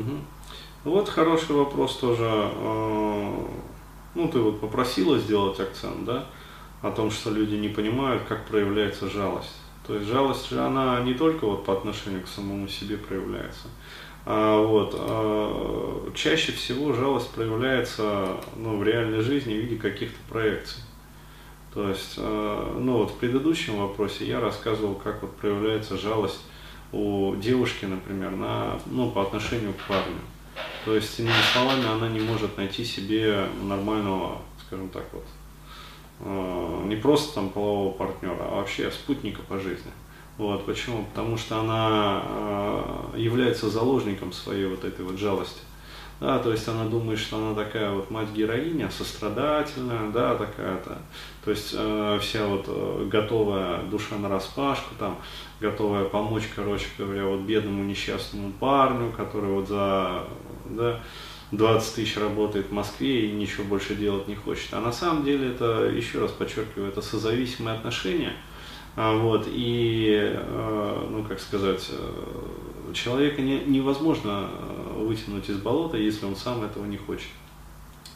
Угу. 0.00 0.92
Вот 0.92 1.08
хороший 1.08 1.56
вопрос 1.56 1.96
тоже. 1.96 2.28
Э, 2.28 3.46
ну, 4.14 4.28
ты 4.28 4.38
вот 4.38 4.60
попросила 4.60 5.18
сделать 5.18 5.58
акцент, 5.58 6.04
да, 6.04 6.26
о 6.82 6.90
том, 6.90 7.10
что 7.10 7.30
люди 7.30 7.54
не 7.54 7.68
понимают, 7.68 8.22
как 8.28 8.46
проявляется 8.46 9.10
жалость. 9.10 9.56
То 9.86 9.94
есть 9.94 10.06
жалость 10.08 10.50
же, 10.50 10.60
она 10.60 11.00
не 11.00 11.14
только 11.14 11.46
вот 11.46 11.64
по 11.64 11.72
отношению 11.72 12.22
к 12.22 12.28
самому 12.28 12.66
себе 12.68 12.96
проявляется. 12.96 13.68
А 14.24 14.60
вот, 14.60 14.94
а, 14.98 16.10
чаще 16.14 16.50
всего 16.50 16.92
жалость 16.92 17.30
проявляется 17.30 18.36
ну, 18.56 18.76
в 18.76 18.82
реальной 18.82 19.20
жизни 19.20 19.54
в 19.54 19.58
виде 19.58 19.76
каких-то 19.76 20.18
проекций. 20.28 20.82
То 21.72 21.88
есть, 21.88 22.14
а, 22.18 22.76
ну 22.80 22.98
вот 22.98 23.12
в 23.12 23.14
предыдущем 23.14 23.76
вопросе 23.76 24.26
я 24.26 24.40
рассказывал, 24.40 24.96
как 24.96 25.22
вот 25.22 25.36
проявляется 25.36 25.96
жалость 25.96 26.40
у 26.92 27.34
девушки, 27.36 27.84
например, 27.84 28.30
на, 28.32 28.78
ну, 28.86 29.10
по 29.10 29.22
отношению 29.22 29.74
к 29.74 29.88
парню. 29.88 30.20
То 30.84 30.94
есть, 30.94 31.18
иными 31.18 31.34
словами, 31.52 31.86
она 31.86 32.08
не 32.08 32.20
может 32.20 32.56
найти 32.56 32.84
себе 32.84 33.46
нормального, 33.62 34.38
скажем 34.66 34.88
так 34.88 35.04
вот, 35.12 35.24
э, 36.20 36.82
не 36.86 36.96
просто 36.96 37.34
там 37.34 37.50
полового 37.50 37.92
партнера, 37.92 38.38
а 38.40 38.56
вообще 38.56 38.90
спутника 38.90 39.42
по 39.42 39.58
жизни. 39.58 39.90
Вот, 40.38 40.66
почему? 40.66 41.04
Потому 41.04 41.38
что 41.38 41.60
она 41.60 42.22
э, 42.24 43.14
является 43.16 43.70
заложником 43.70 44.32
своей 44.32 44.66
вот 44.66 44.84
этой 44.84 45.04
вот 45.04 45.18
жалости. 45.18 45.60
Да, 46.18 46.38
то 46.38 46.50
есть 46.50 46.66
она 46.66 46.86
думает, 46.86 47.18
что 47.18 47.36
она 47.36 47.54
такая 47.54 47.90
вот 47.90 48.10
мать-героиня, 48.10 48.90
сострадательная, 48.90 50.10
да, 50.10 50.34
такая-то. 50.34 50.98
То 51.44 51.50
есть 51.50 51.74
э, 51.76 52.18
вся 52.22 52.46
вот 52.46 52.64
э, 52.68 53.08
готовая 53.10 53.82
душа 53.82 54.16
на 54.16 54.30
распашку, 54.30 54.94
там, 54.98 55.18
готовая 55.60 56.04
помочь, 56.06 56.44
короче 56.54 56.86
говоря, 56.96 57.26
вот 57.26 57.40
бедному 57.40 57.84
несчастному 57.84 58.50
парню, 58.52 59.12
который 59.14 59.50
вот 59.50 59.68
за 59.68 60.24
да, 60.70 61.00
20 61.52 61.94
тысяч 61.94 62.16
работает 62.16 62.68
в 62.68 62.72
Москве 62.72 63.26
и 63.26 63.32
ничего 63.32 63.64
больше 63.64 63.94
делать 63.94 64.26
не 64.26 64.34
хочет. 64.34 64.72
А 64.72 64.80
на 64.80 64.92
самом 64.92 65.24
деле 65.24 65.50
это, 65.50 65.84
еще 65.84 66.18
раз 66.18 66.32
подчеркиваю, 66.32 66.88
это 66.88 67.02
созависимые 67.02 67.76
отношения. 67.76 68.32
А, 68.96 69.14
вот, 69.14 69.46
и, 69.46 70.32
э, 70.34 71.06
ну, 71.10 71.22
как 71.24 71.38
сказать, 71.38 71.90
э, 71.90 72.92
человека 72.94 73.42
не, 73.42 73.60
невозможно 73.60 74.48
э, 74.50 74.85
вытянуть 75.04 75.48
из 75.48 75.58
болота, 75.58 75.96
если 75.96 76.26
он 76.26 76.36
сам 76.36 76.62
этого 76.62 76.84
не 76.86 76.96
хочет. 76.96 77.28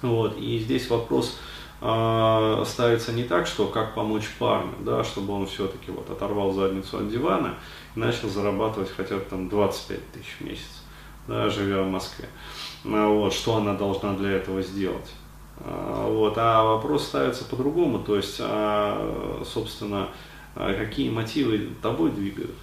Вот, 0.03 0.39
и 0.39 0.59
здесь 0.59 0.89
вопрос 0.89 1.39
э, 1.81 2.65
ставится 2.67 3.13
не 3.13 3.25
так, 3.25 3.47
что 3.47 3.67
как 3.67 3.95
помочь 3.95 4.29
парню, 4.39 4.73
да, 4.81 5.05
чтобы 5.05 5.35
он 5.35 5.47
все-таки 5.47 5.91
вот 5.91 6.09
оторвал 6.09 6.53
задницу 6.53 6.99
от 6.99 7.11
дивана 7.11 7.55
и 7.95 7.99
начал 7.99 8.29
зарабатывать 8.29 8.91
хотя 8.91 9.17
бы 9.17 9.25
там 9.29 9.49
25 9.49 10.13
тысяч 10.13 10.37
в 10.39 10.45
месяц 10.45 10.81
да, 11.31 11.49
живя 11.49 11.83
в 11.83 11.89
Москве. 11.89 12.29
А, 12.85 13.09
вот, 13.09 13.33
что 13.33 13.57
она 13.57 13.75
должна 13.75 14.15
для 14.15 14.33
этого 14.33 14.63
сделать. 14.63 15.13
А, 15.59 16.09
вот, 16.09 16.35
а 16.37 16.65
вопрос 16.65 17.07
ставится 17.07 17.45
по-другому, 17.45 18.01
то 18.01 18.17
есть, 18.17 18.39
а, 18.41 19.43
собственно, 19.45 20.09
какие 20.55 21.11
мотивы 21.11 21.71
тобой 21.81 22.11
двигают 22.11 22.57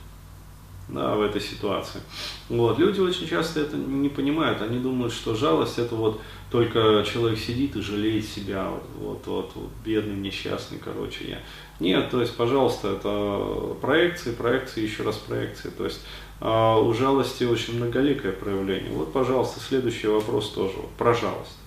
да, 0.88 1.16
в 1.16 1.22
этой 1.22 1.42
ситуации. 1.42 2.02
Вот. 2.50 2.80
Люди 2.80 3.00
очень 3.00 3.28
часто 3.28 3.62
это 3.62 3.76
не 3.76 4.10
понимают, 4.10 4.62
они 4.62 4.80
думают, 4.80 5.14
что 5.14 5.36
жалость 5.36 5.80
это 5.80 5.96
вот 5.96 6.22
только 6.50 7.04
человек 7.06 7.40
сидит 7.40 7.76
и 7.76 7.82
жалеет 7.82 8.26
себя, 8.26 8.70
вот, 8.70 8.84
вот, 8.98 9.28
вот, 9.28 9.52
вот 9.56 9.70
бедный, 9.84 10.16
несчастный, 10.16 10.80
короче, 10.84 11.30
я. 11.30 11.40
Нет, 11.80 12.10
то 12.10 12.22
есть, 12.22 12.36
пожалуйста, 12.36 12.94
это 12.94 13.76
проекции, 13.82 14.32
проекции, 14.32 14.82
еще 14.82 15.04
раз 15.04 15.18
проекции, 15.18 15.70
то 15.70 15.86
есть 15.86 16.02
а 16.40 16.78
у 16.78 16.94
жалости 16.94 17.44
очень 17.44 17.78
многоликое 17.78 18.32
проявление. 18.32 18.92
Вот, 18.92 19.12
пожалуйста, 19.12 19.60
следующий 19.60 20.08
вопрос 20.08 20.52
тоже, 20.52 20.76
про 20.98 21.14
жалость. 21.14 21.58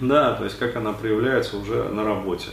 Да, 0.00 0.34
то 0.34 0.44
есть 0.44 0.58
как 0.58 0.76
она 0.76 0.92
проявляется 0.92 1.56
уже 1.58 1.84
на 1.88 2.04
работе. 2.04 2.48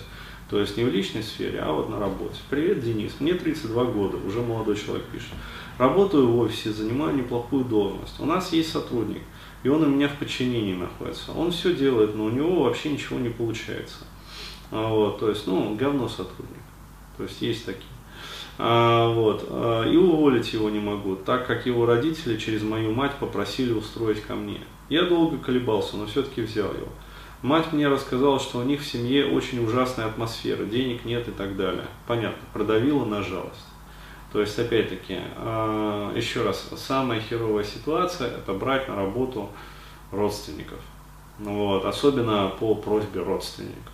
То 0.50 0.60
есть 0.60 0.78
не 0.78 0.86
в 0.86 0.90
личной 0.90 1.24
сфере, 1.24 1.60
а 1.60 1.74
вот 1.74 1.90
на 1.90 2.00
работе. 2.00 2.40
Привет, 2.50 2.82
Денис, 2.82 3.12
мне 3.20 3.34
32 3.34 3.84
года, 3.86 4.18
уже 4.26 4.42
молодой 4.42 4.78
человек 4.78 5.06
пишет. 5.08 5.32
Работаю 5.78 6.28
в 6.28 6.40
офисе, 6.40 6.72
занимаю 6.72 7.16
неплохую 7.16 7.66
должность. 7.66 8.20
У 8.20 8.26
нас 8.26 8.54
есть 8.54 8.72
сотрудник, 8.72 9.22
и 9.64 9.70
он 9.70 9.84
у 9.84 9.88
меня 9.88 10.08
в 10.08 10.18
подчинении 10.18 10.74
находится. 10.74 11.34
Он 11.34 11.52
все 11.52 11.76
делает, 11.76 12.16
но 12.16 12.26
у 12.26 12.30
него 12.30 12.64
вообще 12.64 12.90
ничего 12.90 13.20
не 13.20 13.30
получается. 13.30 14.06
А 14.72 14.88
вот, 14.88 15.20
то 15.20 15.30
есть, 15.30 15.48
ну, 15.48 15.76
говно 15.76 16.08
сотрудник. 16.08 16.64
То 17.18 17.24
есть 17.24 17.42
есть 17.42 17.66
такие. 17.66 17.84
А, 18.58 19.10
вот, 19.10 19.46
а, 19.50 19.84
и 19.84 19.98
уволить 19.98 20.54
его 20.54 20.70
не 20.70 20.80
могу, 20.80 21.16
так 21.16 21.46
как 21.46 21.66
его 21.66 21.86
родители 21.86 22.38
через 22.38 22.64
мою 22.64 22.94
мать 22.94 23.16
попросили 23.20 23.74
устроить 23.74 24.22
ко 24.22 24.36
мне. 24.36 24.62
Я 24.90 25.04
долго 25.04 25.38
колебался, 25.38 25.98
но 25.98 26.06
все-таки 26.06 26.42
взял 26.42 26.74
его. 26.74 26.88
Мать 27.44 27.72
мне 27.72 27.88
рассказала, 27.88 28.40
что 28.40 28.58
у 28.58 28.64
них 28.64 28.82
в 28.82 28.88
семье 28.88 29.28
очень 29.28 29.64
ужасная 29.64 30.08
атмосфера, 30.08 30.66
денег 30.66 31.06
нет 31.06 31.28
и 31.28 31.32
так 31.32 31.56
далее. 31.56 31.86
Понятно, 32.08 32.42
продавила 32.52 33.06
на 33.06 33.22
жалость. 33.22 33.66
То 34.34 34.42
есть, 34.42 34.58
опять-таки, 34.58 35.20
а, 35.38 36.14
еще 36.16 36.42
раз, 36.42 36.68
самая 36.76 37.22
херовая 37.22 37.64
ситуация– 37.64 38.28
это 38.38 38.54
брать 38.54 38.88
на 38.88 38.96
работу 38.96 39.50
родственников. 40.12 40.80
Ну 41.40 41.68
вот, 41.68 41.86
особенно 41.86 42.52
по 42.60 42.74
просьбе 42.74 43.22
родственников. 43.22 43.94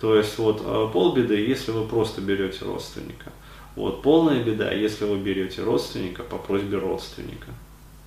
То 0.00 0.14
есть, 0.16 0.38
вот 0.38 0.92
полбеды, 0.92 1.34
если 1.34 1.72
вы 1.72 1.86
просто 1.86 2.20
берете 2.20 2.64
родственника. 2.64 3.32
Вот, 3.74 4.02
полная 4.02 4.42
беда, 4.42 4.70
если 4.72 5.04
вы 5.04 5.18
берете 5.18 5.62
родственника 5.62 6.22
по 6.22 6.36
просьбе 6.38 6.78
родственника. 6.78 7.48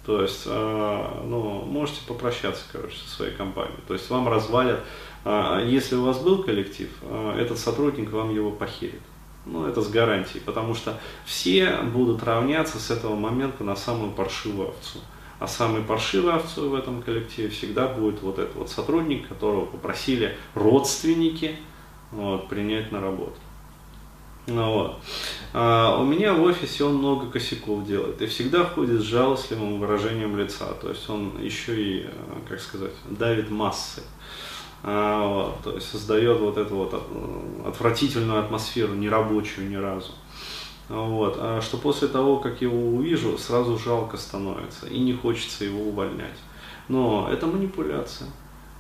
То 0.06 0.22
есть, 0.22 0.44
э, 0.46 1.08
ну, 1.24 1.64
можете 1.66 2.02
попрощаться, 2.06 2.64
короче, 2.72 2.97
со 2.97 3.09
своей 3.09 3.34
компанией. 3.34 3.80
То 3.88 3.94
есть 3.94 4.09
вам 4.09 4.28
развалят, 4.28 4.81
э, 5.24 5.66
если 5.66 5.96
у 5.96 6.03
вас 6.03 6.19
был 6.19 6.44
коллектив, 6.44 6.90
э, 7.02 7.38
этот 7.40 7.58
сотрудник 7.58 8.12
вам 8.12 8.34
его 8.34 8.52
похерит. 8.52 9.02
Ну, 9.46 9.66
это 9.66 9.81
с 9.81 9.90
гарантией, 9.90 10.42
потому 10.42 10.75
что 10.75 11.00
все 11.25 11.78
будут 11.81 12.24
равняться 12.24 12.80
с 12.80 12.92
этого 12.92 13.16
момента 13.16 13.63
на 13.63 13.75
самую 13.75 14.12
паршивую 14.12 14.69
овцу. 14.69 15.00
А 15.40 15.47
самой 15.47 15.81
паршивой 15.81 16.34
овцой 16.34 16.69
в 16.69 16.75
этом 16.75 17.02
коллективе 17.02 17.50
всегда 17.50 17.88
будет 17.88 18.22
вот 18.22 18.40
этот 18.40 18.56
вот 18.56 18.69
сотрудник, 18.69 19.28
которого 19.28 19.66
попросили 19.66 20.38
родственники 20.53 21.56
вот, 22.12 22.47
принять 22.50 22.92
на 22.92 23.02
работу. 23.02 23.36
Ну, 24.46 24.74
вот. 24.74 25.00
а, 25.54 25.98
у 26.02 26.04
меня 26.04 26.34
в 26.34 26.44
офисе 26.44 26.84
он 26.84 26.96
много 26.96 27.28
косяков 27.28 27.86
делает 27.86 28.22
и 28.22 28.28
всегда 28.28 28.66
ходит 28.66 29.00
с 29.00 29.06
жалостливым 29.06 29.80
выражением 29.80 30.38
лица. 30.38 30.74
То 30.81 30.90
есть 30.90 31.09
он 31.09 31.42
еще 31.42 31.81
и, 31.81 32.02
э, 32.02 32.09
как 32.50 32.59
сказать, 32.59 32.92
давит 33.09 33.50
массой. 33.50 34.04
А, 34.84 35.26
вот, 35.26 35.62
то 35.64 35.76
есть 35.76 35.90
создает 35.90 36.40
вот 36.42 36.58
эту 36.58 36.76
вот 36.76 36.94
э, 36.94 37.68
отвратительную 37.70 38.42
атмосферу, 38.42 38.94
нерабочую 38.96 39.70
ни 39.70 39.78
разу. 39.78 40.12
Вот, 40.90 41.38
а 41.40 41.62
что 41.62 41.78
после 41.78 42.10
того, 42.10 42.38
как 42.38 42.62
его 42.62 42.90
увижу, 42.90 43.38
сразу 43.38 43.78
жалко 43.78 44.18
становится 44.18 44.88
и 44.88 45.00
не 45.00 45.14
хочется 45.14 45.64
его 45.64 45.84
увольнять. 45.84 46.38
Но 46.90 47.30
это 47.31 47.48
манипуляция. 47.48 48.28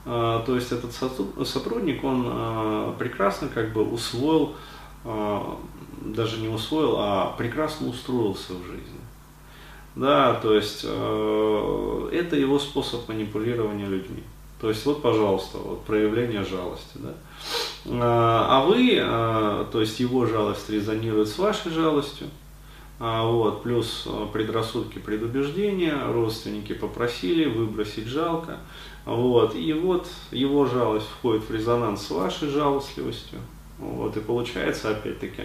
А, 0.05 0.43
то 0.45 0.55
есть 0.55 0.73
этот 0.73 0.91
сотрудник, 1.47 2.03
он 2.03 2.25
а, 2.27 2.95
прекрасно 2.99 3.47
как 3.47 3.71
бы 3.71 3.83
усвоил 3.83 4.55
даже 5.03 6.39
не 6.39 6.47
усвоил, 6.47 6.95
а 6.97 7.35
прекрасно 7.37 7.89
устроился 7.89 8.53
в 8.53 8.65
жизни. 8.65 9.03
Да, 9.95 10.33
то 10.35 10.55
есть 10.55 10.81
э, 10.83 12.09
это 12.11 12.35
его 12.35 12.57
способ 12.57 13.07
манипулирования 13.07 13.85
людьми. 13.85 14.23
То 14.59 14.69
есть 14.69 14.85
вот, 14.85 15.01
пожалуйста, 15.01 15.59
вот 15.59 15.83
проявление 15.83 16.43
жалости, 16.43 16.95
да. 16.95 17.13
А, 17.85 18.47
а 18.49 18.65
вы, 18.65 18.97
э, 18.97 19.65
то 19.71 19.81
есть 19.81 19.99
его 19.99 20.25
жалость 20.25 20.69
резонирует 20.69 21.27
с 21.27 21.37
вашей 21.37 21.71
жалостью, 21.71 22.27
а, 22.99 23.29
вот, 23.29 23.61
плюс 23.61 24.05
э, 24.07 24.27
предрассудки, 24.33 24.97
предубеждения, 24.97 25.95
родственники 26.07 26.73
попросили 26.73 27.45
выбросить 27.45 28.07
жалко, 28.07 28.57
вот, 29.05 29.53
и 29.53 29.73
вот 29.73 30.07
его 30.31 30.65
жалость 30.65 31.07
входит 31.19 31.43
в 31.47 31.53
резонанс 31.53 32.07
с 32.07 32.09
вашей 32.09 32.47
жалостливостью, 32.47 33.39
вот, 33.79 34.15
и 34.15 34.19
получается, 34.19 34.91
опять-таки, 34.91 35.43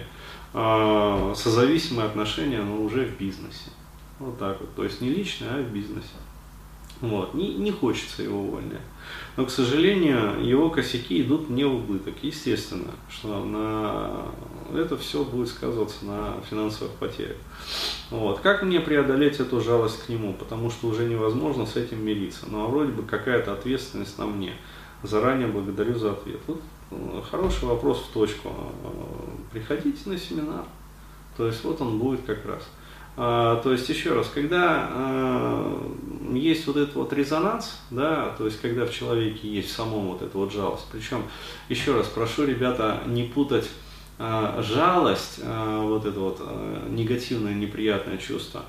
э, 0.53 1.33
созависимые 1.35 2.07
отношения, 2.07 2.61
но 2.61 2.81
уже 2.81 3.05
в 3.05 3.17
бизнесе. 3.17 3.71
Вот 4.19 4.37
так 4.37 4.59
вот. 4.59 4.75
То 4.75 4.83
есть 4.83 5.01
не 5.01 5.09
лично, 5.09 5.47
а 5.49 5.61
в 5.61 5.71
бизнесе. 5.71 6.07
Вот. 7.01 7.33
Не, 7.33 7.55
не 7.55 7.71
хочется 7.71 8.23
его 8.23 8.41
увольнять. 8.41 8.81
Но, 9.37 9.45
к 9.45 9.49
сожалению, 9.49 10.45
его 10.45 10.69
косяки 10.69 11.21
идут 11.21 11.49
не 11.49 11.63
в 11.63 11.75
убыток. 11.75 12.15
Естественно, 12.21 12.91
что 13.09 13.43
на 13.45 14.25
это 14.77 14.97
все 14.97 15.23
будет 15.23 15.47
сказываться 15.47 16.05
на 16.05 16.41
финансовых 16.49 16.93
потерях. 16.95 17.37
Вот. 18.09 18.39
Как 18.39 18.63
мне 18.63 18.81
преодолеть 18.81 19.39
эту 19.39 19.61
жалость 19.61 20.05
к 20.05 20.09
нему? 20.09 20.33
Потому 20.33 20.69
что 20.69 20.87
уже 20.87 21.05
невозможно 21.05 21.65
с 21.65 21.77
этим 21.77 22.03
мириться. 22.03 22.45
Ну 22.49 22.65
а 22.65 22.67
вроде 22.67 22.91
бы 22.91 23.03
какая-то 23.03 23.53
ответственность 23.53 24.17
на 24.17 24.25
мне. 24.25 24.53
Заранее 25.03 25.47
благодарю 25.47 25.95
за 25.95 26.11
ответ. 26.11 26.39
Вот 26.47 26.61
Хороший 27.29 27.65
вопрос 27.65 27.99
в 28.09 28.13
точку. 28.13 28.51
Приходите 29.51 30.09
на 30.09 30.17
семинар. 30.17 30.65
То 31.37 31.47
есть 31.47 31.63
вот 31.63 31.79
он 31.81 31.99
будет 31.99 32.21
как 32.25 32.45
раз. 32.45 32.67
А, 33.15 33.57
то 33.61 33.71
есть 33.71 33.87
еще 33.89 34.13
раз, 34.13 34.29
когда 34.33 34.87
а, 34.91 35.93
есть 36.33 36.65
вот 36.67 36.77
этот 36.77 36.95
вот 36.95 37.13
резонанс, 37.13 37.79
да, 37.91 38.33
то 38.37 38.45
есть 38.45 38.61
когда 38.61 38.85
в 38.85 38.93
человеке 38.93 39.47
есть 39.47 39.69
в 39.69 39.75
самом 39.75 40.07
вот 40.07 40.21
эта 40.21 40.37
вот 40.37 40.51
жалость. 40.51 40.85
Причем, 40.91 41.23
еще 41.67 41.95
раз 41.95 42.07
прошу, 42.07 42.45
ребята, 42.45 43.01
не 43.07 43.23
путать 43.23 43.69
э, 44.19 44.63
жалость, 44.63 45.39
э, 45.39 45.81
вот 45.83 46.05
это 46.05 46.19
вот 46.19 46.37
э, 46.39 46.87
негативное, 46.89 47.53
неприятное 47.53 48.17
чувство, 48.17 48.61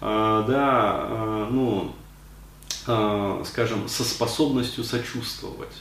э, 0.00 0.44
да, 0.46 1.06
э, 1.08 1.46
ну, 1.50 1.92
э, 2.86 3.42
скажем, 3.46 3.88
со 3.88 4.04
способностью 4.04 4.84
сочувствовать. 4.84 5.76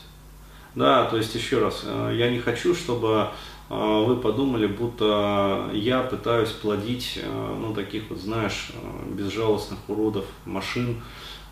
Да, 0.75 1.05
то 1.05 1.17
есть 1.17 1.33
еще 1.33 1.59
раз, 1.59 1.81
э, 1.83 2.15
я 2.15 2.29
не 2.29 2.39
хочу, 2.39 2.75
чтобы 2.75 3.29
э, 3.69 4.03
вы 4.05 4.17
подумали, 4.17 4.67
будто 4.67 5.69
я 5.73 6.01
пытаюсь 6.03 6.51
плодить, 6.51 7.19
э, 7.21 7.55
ну, 7.59 7.73
таких 7.73 8.03
вот, 8.09 8.19
знаешь, 8.19 8.71
безжалостных 9.11 9.79
уродов 9.87 10.25
машин, 10.45 11.01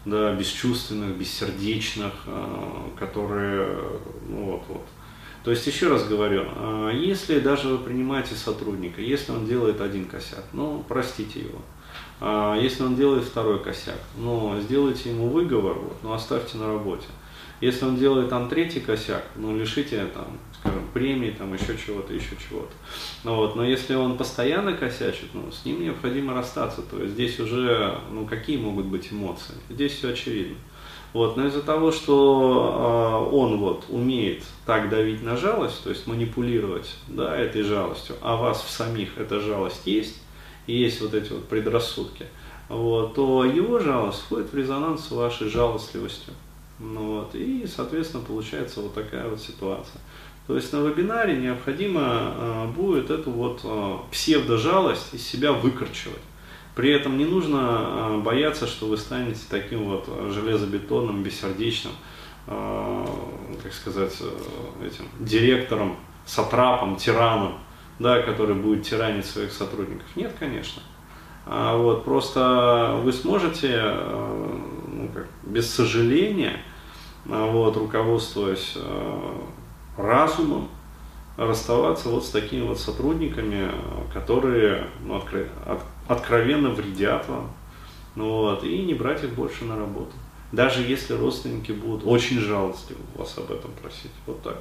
да, 0.06 0.34
бесчувственных, 0.34 1.18
бессердечных, 1.18 2.14
которые, 2.98 3.68
ну, 4.30 4.52
вот, 4.52 4.64
вот. 4.70 4.88
То 5.44 5.52
есть, 5.52 5.66
еще 5.68 5.90
раз 5.90 6.08
говорю, 6.08 6.46
если 6.94 7.40
даже 7.40 7.70
вы 7.70 7.80
принимаете 7.80 8.36
сотрудника, 8.36 9.02
если 9.02 9.32
он 9.32 9.46
делает 9.46 9.82
один 9.82 10.06
косяк, 10.06 10.46
ну, 10.54 10.86
простите 10.88 11.42
его. 11.42 11.60
Если 12.20 12.84
он 12.84 12.96
делает 12.96 13.26
второй 13.26 13.60
косяк, 13.60 14.00
ну, 14.18 14.60
сделайте 14.62 15.12
ему 15.12 15.28
выговор, 15.30 15.74
вот, 15.74 15.98
но 16.02 16.14
оставьте 16.14 16.58
на 16.58 16.68
работе. 16.68 17.06
Если 17.60 17.86
он 17.86 17.98
делает 17.98 18.30
там 18.30 18.50
третий 18.50 18.80
косяк, 18.80 19.24
ну 19.36 19.58
лишите 19.58 20.06
там, 20.14 20.38
скажем, 20.60 20.84
премии, 20.94 21.32
там 21.32 21.54
еще 21.54 21.76
чего-то, 21.78 22.14
еще 22.14 22.36
чего-то. 22.48 22.72
Ну, 23.24 23.36
вот, 23.36 23.56
но 23.56 23.64
если 23.64 23.96
он 23.96 24.18
постоянно 24.18 24.74
косячит, 24.74 25.30
ну, 25.34 25.52
с 25.52 25.66
ним 25.66 25.82
необходимо 25.82 26.34
расстаться. 26.34 26.84
То 26.84 27.02
есть 27.02 27.14
здесь 27.14 27.40
уже, 27.40 28.00
ну, 28.12 28.28
какие 28.28 28.58
могут 28.58 28.86
быть 28.86 29.12
эмоции? 29.12 29.56
Здесь 29.70 29.94
все 29.94 30.10
очевидно. 30.10 30.56
Вот, 31.14 31.36
но 31.36 31.48
из-за 31.48 31.64
того, 31.64 31.92
что 31.92 33.30
э, 33.32 33.36
он 33.36 33.58
вот 33.58 33.86
умеет 33.90 34.44
так 34.66 34.90
давить 34.90 35.24
на 35.24 35.36
жалость, 35.36 35.84
то 35.84 35.90
есть 35.90 36.06
манипулировать 36.06 36.96
да, 37.08 37.36
этой 37.36 37.64
жалостью, 37.64 38.18
а 38.22 38.36
вас 38.36 38.62
в 38.62 38.70
самих 38.70 39.18
эта 39.18 39.40
жалость 39.40 39.88
есть, 39.88 40.22
и 40.68 40.78
есть 40.78 41.02
вот 41.02 41.14
эти 41.14 41.32
вот 41.32 41.48
предрассудки, 41.48 42.28
вот, 42.70 43.16
то 43.16 43.46
его 43.46 43.80
жалость 43.80 44.22
входит 44.22 44.52
в 44.52 44.58
резонанс 44.58 45.08
с 45.08 45.12
вашей 45.12 45.50
жалостливостью. 45.50 46.34
Ну, 46.80 47.20
вот, 47.20 47.34
и, 47.34 47.66
соответственно, 47.66 48.24
получается 48.24 48.82
вот 48.82 48.94
такая 48.94 49.28
вот 49.28 49.42
ситуация. 49.42 50.00
То 50.46 50.56
есть 50.56 50.72
на 50.72 50.78
вебинаре 50.78 51.36
необходимо 51.36 52.02
э, 52.04 52.68
будет 52.68 53.10
эту 53.10 53.32
вот 53.32 53.62
э, 53.64 53.98
псевдожалость 54.12 55.14
из 55.14 55.28
себя 55.28 55.52
выкорчевать. 55.52 56.22
При 56.74 56.92
этом 56.92 57.18
не 57.18 57.26
нужно 57.26 57.58
э, 57.60 58.18
бояться, 58.20 58.68
что 58.68 58.86
вы 58.86 58.98
станете 58.98 59.42
таким 59.50 59.86
вот 59.86 60.08
железобетонным, 60.32 61.24
бессердечным, 61.24 61.94
э, 62.46 63.06
как 63.62 63.74
сказать, 63.74 64.16
э, 64.22 64.88
этим 64.88 65.06
директором, 65.20 65.98
сатрапом, 66.26 66.96
тираном, 66.96 67.58
да, 68.00 68.22
который 68.22 68.56
будет 68.56 68.84
тиранить 68.84 69.26
своих 69.26 69.52
сотрудников. 69.52 70.06
Нет, 70.16 70.34
конечно. 70.38 70.82
А 71.46 71.78
вот, 71.78 72.04
просто 72.04 73.00
вы 73.04 73.14
сможете 73.14 73.70
э, 73.74 74.60
ну, 74.88 75.10
как, 75.14 75.28
без 75.44 75.70
сожаления, 75.74 76.60
а 77.30 77.50
вот, 77.50 77.78
руководствуясь 77.78 78.74
э, 78.76 79.34
разумом, 79.98 80.68
расставаться 81.38 82.10
вот 82.10 82.26
с 82.26 82.30
такими 82.32 82.64
вот 82.64 82.80
сотрудниками, 82.80 83.72
которые 84.14 84.88
ну, 85.06 85.18
откро- 85.18 85.48
от- 85.66 85.84
откровенно 86.08 86.70
вредят 86.70 87.30
вам, 87.30 87.52
ну, 88.16 88.30
вот, 88.30 88.64
и 88.64 88.80
не 88.84 88.94
брать 88.94 89.24
их 89.24 89.34
больше 89.34 89.64
на 89.66 89.78
работу. 89.78 90.12
Даже 90.52 90.82
если 90.82 91.14
родственники 91.14 91.72
будут 91.72 92.06
очень 92.06 92.40
жалостливы 92.40 93.02
вас 93.16 93.38
об 93.38 93.52
этом 93.52 93.72
просить. 93.82 94.12
Вот 94.26 94.42
так. 94.42 94.58